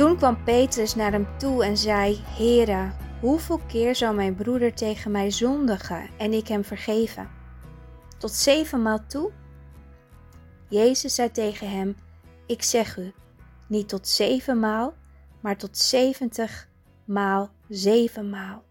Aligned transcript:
Toen 0.00 0.16
kwam 0.16 0.44
Petrus 0.44 0.94
naar 0.94 1.12
hem 1.12 1.38
toe 1.38 1.64
en 1.64 1.76
zei: 1.76 2.20
Heere, 2.24 2.92
hoeveel 3.20 3.58
keer 3.58 3.94
zal 3.94 4.14
mijn 4.14 4.34
broeder 4.34 4.74
tegen 4.74 5.10
mij 5.10 5.30
zondigen 5.30 6.10
en 6.18 6.32
ik 6.32 6.48
hem 6.48 6.64
vergeven? 6.64 7.30
Tot 8.18 8.32
zevenmaal 8.32 9.06
toe? 9.06 9.32
Jezus 10.68 11.14
zei 11.14 11.30
tegen 11.30 11.70
hem: 11.70 11.96
Ik 12.46 12.62
zeg 12.62 12.96
u, 12.96 13.12
niet 13.68 13.88
tot 13.88 14.08
zevenmaal, 14.08 14.94
maar 15.40 15.56
tot 15.56 15.78
zeventig 15.78 16.68
maal 17.04 17.50
zevenmaal. 17.68 18.64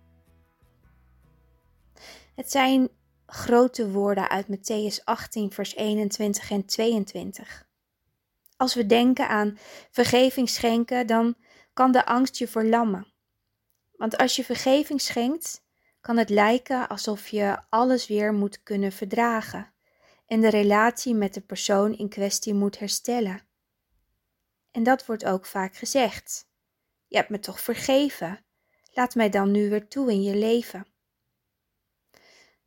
Het 2.36 2.52
zijn 2.52 2.90
grote 3.26 3.92
woorden 3.92 4.30
uit 4.30 4.46
Matthäus 4.48 5.04
18, 5.04 5.52
vers 5.52 5.76
21 5.76 6.52
en 6.52 6.66
22. 6.66 7.69
Als 8.60 8.74
we 8.74 8.86
denken 8.86 9.28
aan 9.28 9.58
vergeving 9.92 10.50
schenken, 10.50 11.08
dan 11.08 11.36
kan 11.74 11.92
de 11.92 12.06
angst 12.06 12.38
je 12.38 12.48
verlammen. 12.48 13.08
Want 13.92 14.18
als 14.18 14.36
je 14.36 14.44
vergeving 14.44 15.02
schenkt, 15.02 15.64
kan 16.02 16.18
het 16.18 16.30
lijken 16.30 16.88
alsof 16.88 17.28
je 17.28 17.60
alles 17.70 18.08
weer 18.08 18.34
moet 18.34 18.64
kunnen 18.64 18.92
verdragen 18.92 19.74
en 20.26 20.42
de 20.42 20.50
relatie 20.50 21.16
met 21.16 21.34
de 21.34 21.42
persoon 21.42 21.98
in 21.98 22.10
kwestie 22.10 22.54
moet 22.54 22.80
herstellen. 22.80 23.42
En 24.72 24.84
dat 24.84 25.06
wordt 25.06 25.26
ook 25.26 25.46
vaak 25.46 25.76
gezegd. 25.76 26.48
Je 27.08 27.18
hebt 27.18 27.30
me 27.30 27.40
toch 27.40 27.60
vergeven? 27.60 28.46
Laat 28.92 29.16
mij 29.16 29.30
dan 29.30 29.52
nu 29.52 29.70
weer 29.70 29.88
toe 29.88 30.12
in 30.12 30.24
je 30.24 30.36
leven. 30.36 30.88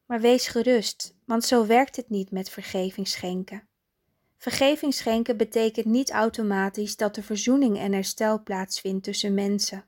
Maar 0.06 0.20
wees 0.20 0.46
gerust, 0.46 1.14
want 1.26 1.44
zo 1.44 1.66
werkt 1.66 1.96
het 1.96 2.08
niet 2.08 2.30
met 2.30 2.50
vergeving 2.50 3.08
schenken. 3.08 3.70
Vergeving 4.42 4.94
schenken 4.94 5.36
betekent 5.36 5.86
niet 5.86 6.10
automatisch 6.10 6.96
dat 6.96 7.16
er 7.16 7.22
verzoening 7.22 7.78
en 7.78 7.92
herstel 7.92 8.42
plaatsvindt 8.42 9.04
tussen 9.04 9.34
mensen. 9.34 9.84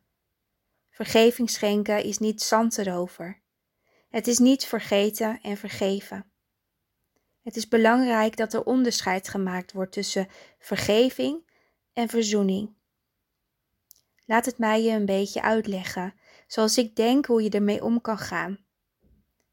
Vergeving 0.90 1.50
schenken 1.50 2.04
is 2.04 2.18
niet 2.18 2.42
zand 2.42 2.78
erover. 2.78 3.40
Het 4.08 4.26
is 4.26 4.38
niet 4.38 4.64
vergeten 4.64 5.40
en 5.42 5.56
vergeven. 5.56 6.30
Het 7.42 7.56
is 7.56 7.68
belangrijk 7.68 8.36
dat 8.36 8.52
er 8.52 8.64
onderscheid 8.64 9.28
gemaakt 9.28 9.72
wordt 9.72 9.92
tussen 9.92 10.28
vergeving 10.58 11.50
en 11.92 12.08
verzoening. 12.08 12.74
Laat 14.24 14.44
het 14.44 14.58
mij 14.58 14.82
je 14.82 14.90
een 14.90 15.06
beetje 15.06 15.42
uitleggen, 15.42 16.14
zoals 16.46 16.78
ik 16.78 16.96
denk 16.96 17.26
hoe 17.26 17.42
je 17.42 17.50
ermee 17.50 17.84
om 17.84 18.00
kan 18.00 18.18
gaan. 18.18 18.64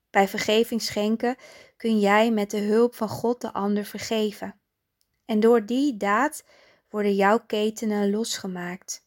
Bij 0.10 0.28
vergeving 0.28 0.82
schenken 0.82 1.36
kun 1.78 2.00
jij 2.00 2.32
met 2.32 2.52
de 2.52 2.60
hulp 2.60 2.96
van 2.96 3.10
God 3.10 3.42
de 3.42 3.54
ander 3.54 3.86
vergeven. 3.86 4.61
En 5.32 5.40
door 5.40 5.66
die 5.66 5.98
daad 5.98 6.44
worden 6.90 7.16
jouw 7.16 7.40
ketenen 7.40 8.10
losgemaakt. 8.10 9.06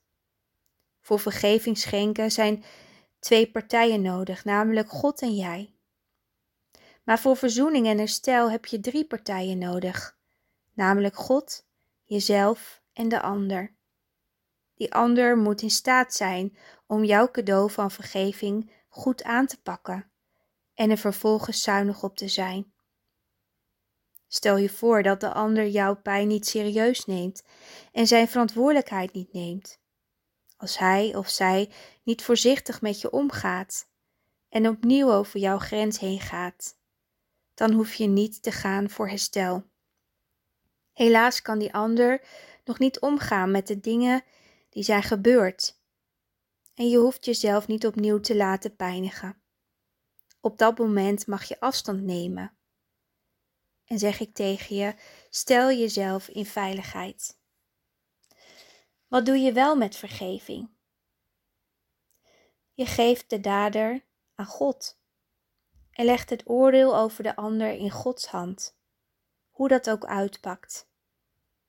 Voor 1.01 1.19
vergeving 1.21 1.79
schenken 1.79 2.31
zijn 2.31 2.65
twee 3.19 3.51
partijen 3.51 4.03
nodig, 4.03 4.45
namelijk 4.45 4.89
God 4.89 5.23
en 5.23 5.35
jij. 5.35 5.75
Maar 7.03 7.19
voor 7.19 7.37
verzoening 7.37 7.87
en 7.87 7.99
herstel 7.99 8.51
heb 8.51 8.67
je 8.67 8.81
drie 8.81 9.07
partijen 9.07 9.59
nodig, 9.59 10.19
namelijk 10.73 11.17
God, 11.17 11.67
jezelf 12.05 12.83
en 12.93 13.09
de 13.09 13.21
ander. 13.21 13.75
Die 14.75 14.95
ander 14.95 15.39
moet 15.39 15.63
in 15.63 15.71
staat 15.71 16.15
zijn 16.15 16.57
om 16.87 17.05
jouw 17.05 17.31
cadeau 17.31 17.71
van 17.71 17.91
vergeving 17.91 18.73
goed 18.89 19.23
aan 19.23 19.47
te 19.47 19.61
pakken 19.63 20.11
en 20.75 20.91
er 20.91 20.99
vervolgens 20.99 21.63
zuinig 21.63 22.03
op 22.03 22.17
te 22.17 22.29
zijn. 22.29 22.74
Stel 24.35 24.57
je 24.57 24.69
voor 24.69 25.03
dat 25.03 25.21
de 25.21 25.33
ander 25.33 25.69
jouw 25.69 25.97
pijn 25.97 26.29
niet 26.29 26.47
serieus 26.47 27.05
neemt 27.05 27.43
en 27.93 28.07
zijn 28.07 28.29
verantwoordelijkheid 28.29 29.13
niet 29.13 29.33
neemt. 29.33 29.81
Als 30.57 30.79
hij 30.79 31.15
of 31.15 31.29
zij 31.29 31.71
niet 32.03 32.23
voorzichtig 32.23 32.81
met 32.81 33.01
je 33.01 33.11
omgaat 33.11 33.89
en 34.49 34.69
opnieuw 34.69 35.13
over 35.13 35.41
jouw 35.41 35.59
grens 35.59 35.99
heen 35.99 36.21
gaat, 36.21 36.79
dan 37.55 37.73
hoef 37.73 37.95
je 37.95 38.07
niet 38.07 38.43
te 38.43 38.53
gaan 38.53 38.91
voor 38.91 39.09
herstel. 39.09 39.65
Helaas 40.93 41.43
kan 41.43 41.59
die 41.59 41.75
ander 41.75 42.23
nog 42.65 42.79
niet 42.79 43.01
omgaan 43.01 43.51
met 43.51 43.67
de 43.67 43.81
dingen 43.81 44.23
die 44.69 44.83
zijn 44.83 45.03
gebeurd. 45.03 45.81
En 46.75 46.89
je 46.89 46.99
hoeft 46.99 47.25
jezelf 47.25 47.67
niet 47.67 47.87
opnieuw 47.87 48.21
te 48.21 48.37
laten 48.37 48.77
pijnigen. 48.77 49.43
Op 50.41 50.59
dat 50.59 50.79
moment 50.79 51.27
mag 51.27 51.45
je 51.45 51.61
afstand 51.61 52.03
nemen. 52.03 52.57
En 53.85 53.99
zeg 53.99 54.21
ik 54.21 54.35
tegen 54.35 54.77
je: 54.77 54.95
stel 55.31 55.71
jezelf 55.71 56.29
in 56.29 56.47
veiligheid. 56.47 57.39
Wat 59.09 59.27
doe 59.27 59.37
je 59.37 59.53
wel 59.53 59.77
met 59.77 59.97
vergeving? 59.97 60.71
Je 62.73 62.87
geeft 62.87 63.31
de 63.31 63.41
dader 63.41 64.05
aan 64.35 64.47
God 64.47 64.99
en 65.91 66.05
legt 66.05 66.31
het 66.31 66.49
oordeel 66.49 66.97
over 66.97 67.23
de 67.23 67.37
ander 67.37 67.73
in 67.73 67.91
Gods 67.91 68.27
hand, 68.27 68.77
hoe 69.51 69.69
dat 69.69 69.91
ook 69.91 70.05
uitpakt. 70.05 70.89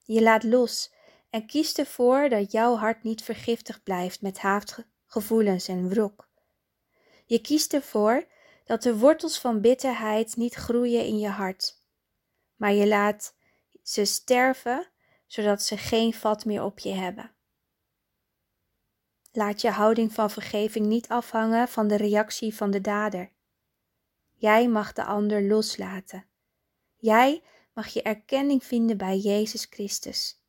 Je 0.03 0.21
laat 0.21 0.43
los 0.43 0.93
en 1.29 1.45
kiest 1.45 1.79
ervoor 1.79 2.29
dat 2.29 2.51
jouw 2.51 2.75
hart 2.75 3.03
niet 3.03 3.23
vergiftigd 3.23 3.83
blijft 3.83 4.21
met 4.21 4.37
haatgevoelens 4.37 5.67
en 5.67 5.89
wrok. 5.89 6.29
Je 7.25 7.39
kiest 7.39 7.73
ervoor 7.73 8.27
dat 8.65 8.83
de 8.83 8.97
wortels 8.97 9.39
van 9.39 9.61
bitterheid 9.61 10.35
niet 10.35 10.53
groeien 10.53 11.05
in 11.05 11.19
je 11.19 11.29
hart, 11.29 11.84
maar 12.55 12.73
je 12.73 12.87
laat 12.87 13.35
ze 13.81 14.05
sterven 14.05 14.87
zodat 15.27 15.61
ze 15.61 15.77
geen 15.77 16.13
vat 16.13 16.45
meer 16.45 16.63
op 16.63 16.79
je 16.79 16.93
hebben. 16.93 17.31
Laat 19.31 19.61
je 19.61 19.69
houding 19.69 20.13
van 20.13 20.29
vergeving 20.29 20.85
niet 20.85 21.07
afhangen 21.07 21.67
van 21.67 21.87
de 21.87 21.95
reactie 21.95 22.55
van 22.55 22.71
de 22.71 22.81
dader. 22.81 23.31
Jij 24.33 24.67
mag 24.67 24.93
de 24.93 25.03
ander 25.03 25.43
loslaten. 25.43 26.25
Jij 26.95 27.43
mag 27.73 27.87
je 27.87 28.01
erkenning 28.01 28.63
vinden 28.63 28.97
bij 28.97 29.17
Jezus 29.17 29.67
Christus. 29.69 30.43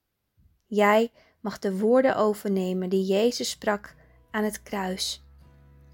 Jij 0.66 1.12
mag 1.40 1.58
de 1.58 1.78
woorden 1.78 2.16
overnemen 2.16 2.88
die 2.88 3.04
Jezus 3.04 3.50
sprak 3.50 3.94
aan 4.30 4.44
het 4.44 4.62
kruis. 4.62 5.24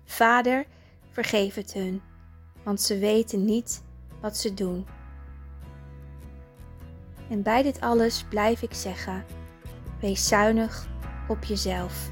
Vader, 0.05 0.67
vergeef 1.11 1.55
het 1.55 1.73
hun, 1.73 2.03
want 2.65 2.81
ze 2.81 2.99
weten 2.99 3.45
niet 3.45 3.85
wat 4.21 4.37
ze 4.37 4.55
doen. 4.55 4.87
En 7.31 7.43
bij 7.43 7.63
dit 7.63 7.81
alles 7.81 8.25
blijf 8.29 8.63
ik 8.63 8.75
zeggen: 8.75 9.25
wees 10.01 10.29
zuinig 10.29 10.87
op 11.29 11.45
jezelf. 11.45 12.11